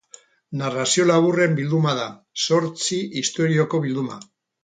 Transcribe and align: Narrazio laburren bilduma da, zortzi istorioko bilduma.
Narrazio 0.61 1.03
laburren 1.09 1.53
bilduma 1.59 1.93
da, 1.99 2.07
zortzi 2.45 2.99
istorioko 3.23 3.85
bilduma. 3.87 4.19